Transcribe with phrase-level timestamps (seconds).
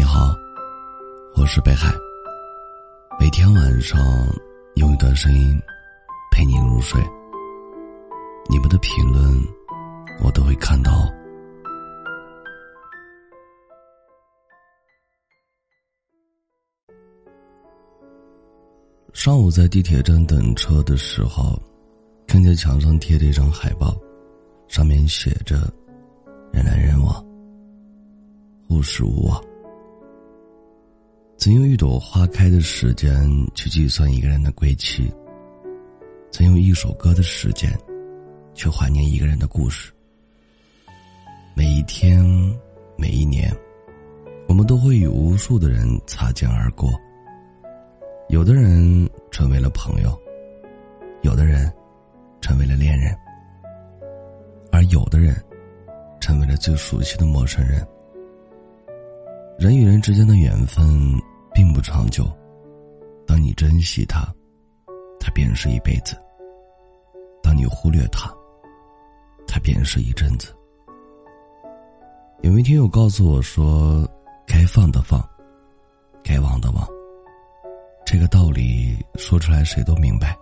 [0.00, 0.34] 你好，
[1.36, 1.92] 我是北海。
[3.18, 4.00] 每天晚上
[4.76, 5.60] 用一段声音
[6.32, 6.98] 陪你入睡。
[8.48, 9.22] 你们的评论
[10.24, 11.06] 我都会看到。
[19.12, 21.60] 上午在地铁站等车的时候，
[22.26, 23.94] 看见墙上贴着一张海报，
[24.66, 25.70] 上面写着
[26.54, 27.22] “人来人往，
[28.70, 29.38] 物是无往”。
[31.40, 33.18] 曾用一朵花开的时间
[33.54, 35.10] 去计算一个人的归期，
[36.30, 37.72] 曾用一首歌的时间
[38.52, 39.90] 去怀念一个人的故事。
[41.54, 42.22] 每一天，
[42.94, 43.50] 每一年，
[44.48, 46.90] 我们都会与无数的人擦肩而过。
[48.28, 50.14] 有的人成为了朋友，
[51.22, 51.72] 有的人
[52.42, 53.16] 成为了恋人，
[54.70, 55.34] 而有的人
[56.20, 57.82] 成为了最熟悉的陌生人。
[59.58, 60.86] 人与人之间的缘分。
[61.60, 62.24] 并不长久。
[63.26, 64.26] 当你珍惜他，
[65.20, 66.16] 他便是一辈子；
[67.42, 68.34] 当你忽略他，
[69.46, 70.56] 他便是一阵子。
[72.40, 74.08] 有位听友告诉我说
[74.48, 75.22] ：“该放的放，
[76.24, 76.82] 该忘的忘。”
[78.06, 80.34] 这个道理说出来谁都明白，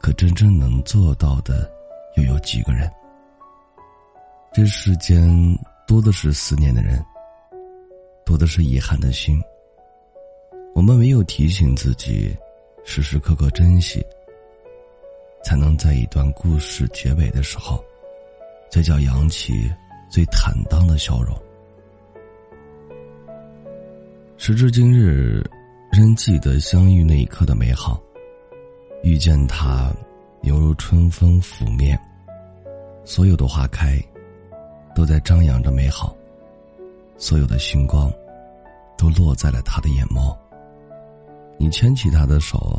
[0.00, 1.70] 可真正能做到的
[2.16, 2.90] 又有几个人？
[4.54, 5.28] 这世间
[5.86, 7.04] 多的是思念的人，
[8.24, 9.38] 多的是遗憾的心。
[10.74, 12.36] 我们唯有提醒自己，
[12.84, 14.04] 时时刻刻珍惜，
[15.44, 17.82] 才能在一段故事结尾的时候，
[18.68, 19.70] 嘴角扬起
[20.10, 21.32] 最坦荡的笑容。
[24.36, 25.48] 时至今日，
[25.92, 28.02] 仍记得相遇那一刻的美好。
[29.04, 29.94] 遇见他，
[30.42, 31.96] 犹如春风拂面，
[33.04, 33.96] 所有的花开，
[34.92, 36.12] 都在张扬着美好；
[37.16, 38.12] 所有的星光，
[38.98, 40.36] 都落在了他的眼眸。
[41.58, 42.78] 你牵起他的手，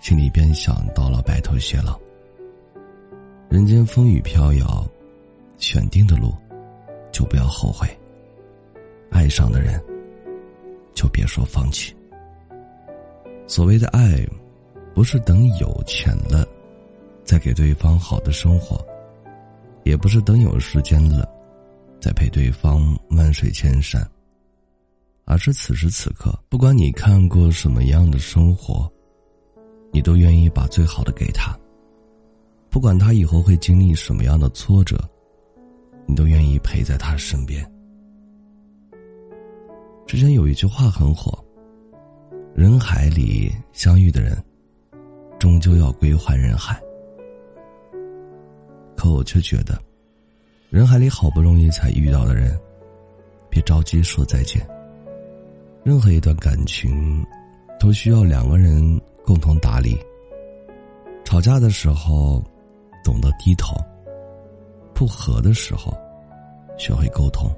[0.00, 1.98] 心里便想到了白头偕老。
[3.48, 4.86] 人间风雨飘摇，
[5.58, 6.34] 选定的路，
[7.12, 7.86] 就不要后悔。
[9.10, 9.80] 爱上的人，
[10.94, 11.94] 就别说放弃。
[13.46, 14.26] 所谓的爱，
[14.94, 16.46] 不是等有钱了，
[17.24, 18.84] 再给对方好的生活，
[19.84, 21.28] 也不是等有时间了，
[22.00, 24.04] 再陪对方万水千山。
[25.24, 28.90] 而是此时此刻，不管你看过什么样的生活，
[29.90, 31.58] 你都愿意把最好的给他；
[32.68, 34.98] 不管他以后会经历什么样的挫折，
[36.06, 37.64] 你都愿意陪在他身边。
[40.06, 41.32] 之前有一句话很火
[42.54, 44.36] ：“人海里相遇的人，
[45.38, 46.78] 终究要归还人海。”
[48.94, 49.80] 可我却觉得，
[50.68, 52.58] 人海里好不容易才遇到的人，
[53.48, 54.60] 别着急说再见。
[55.84, 57.22] 任何一段感情，
[57.78, 59.94] 都需要两个人共同打理。
[61.24, 62.42] 吵架的时候，
[63.04, 63.76] 懂得低头；
[64.94, 65.92] 不和的时候，
[66.78, 67.54] 学会沟通。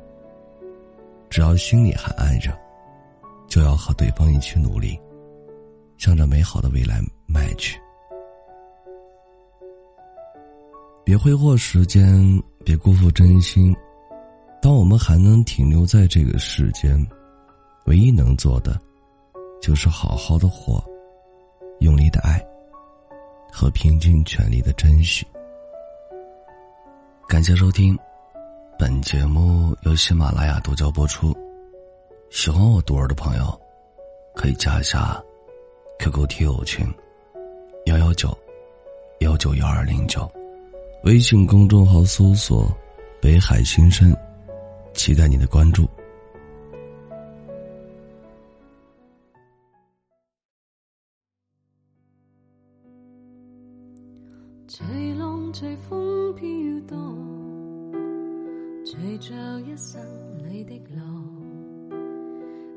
[1.31, 2.51] 只要心里还爱着，
[3.47, 4.99] 就要和对方一起努力，
[5.97, 7.79] 向着美好的未来迈去。
[11.05, 13.73] 别挥霍时间，别辜负真心。
[14.61, 17.07] 当我们还能停留在这个世间。
[17.87, 18.81] 唯一能做的，
[19.63, 20.83] 就是好好的活，
[21.81, 22.45] 用力的爱，
[23.53, 25.25] 和拼尽全力的珍惜。
[27.29, 27.97] 感谢收听，
[28.79, 31.37] 本节目由喜马拉雅独家播出。
[32.31, 33.61] 喜欢我独儿的朋友，
[34.35, 35.23] 可以加一下
[36.01, 36.85] QQ 听友群：
[37.87, 38.37] 幺幺九
[39.21, 40.29] 幺九幺二零九，
[41.05, 42.69] 微信公众号搜索
[43.23, 44.13] “北海新生”，
[44.93, 45.89] 期待你的关注。
[54.69, 56.45] 随浪随风飘
[56.89, 56.99] 荡，
[58.85, 60.01] 随着一生
[60.51, 61.01] 里的路，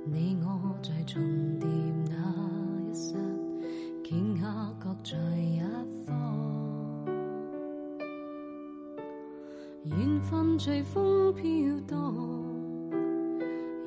[0.05, 1.19] 你我在重
[1.59, 1.67] 叠
[2.07, 2.13] 那
[2.87, 3.17] 一刹，
[4.03, 4.45] 顷刻
[4.79, 5.59] 各在一
[6.05, 6.15] 方。
[9.83, 11.43] 缘分随风飘
[11.87, 12.15] 荡，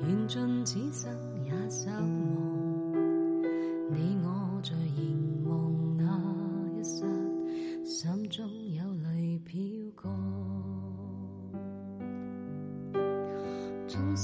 [0.01, 1.09] 缘尽此生
[1.45, 3.01] 也守望，
[3.89, 4.42] 你我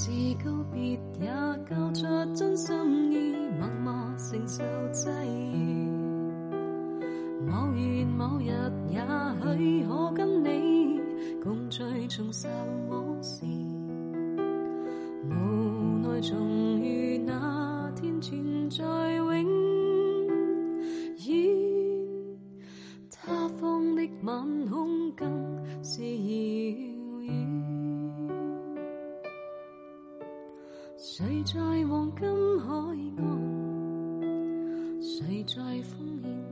[0.02, 0.10] 是
[0.42, 1.28] 告别，也
[1.68, 4.64] 交出真心意，默默承受
[4.94, 5.10] 际
[5.52, 5.90] 遇。
[7.46, 8.48] 某月某日，
[8.88, 8.98] 也
[9.58, 10.98] 许可跟你
[11.44, 12.48] 共聚重拾
[12.88, 13.44] 往事。
[15.28, 15.34] 无
[16.02, 18.82] 奈重遇那天，存在
[19.16, 19.44] 永远
[23.10, 24.59] 他方的吻。
[31.20, 32.24] 谁在黄金
[32.60, 32.66] 海
[33.18, 35.02] 岸？
[35.02, 35.84] 谁在烽
[36.22, 36.49] 烟？